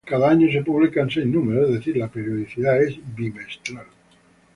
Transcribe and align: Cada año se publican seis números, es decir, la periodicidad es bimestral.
Cada 0.09 0.29
año 0.31 0.51
se 0.51 0.63
publican 0.63 1.11
seis 1.11 1.27
números, 1.27 1.69
es 1.69 1.75
decir, 1.75 1.95
la 1.95 2.07
periodicidad 2.09 2.81
es 2.81 2.95
bimestral. 3.15 3.85